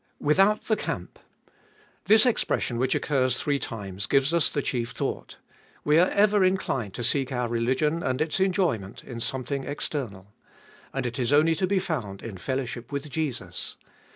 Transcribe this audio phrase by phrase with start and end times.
[0.19, 1.19] Without the camp.
[2.05, 5.37] This expression, which occurs three times, gives us the chief thought
[5.83, 10.33] We are ever inclined to seek our religion and its enjoyment in something external.
[10.91, 13.75] And it is only to be found in fellowship with Jesus.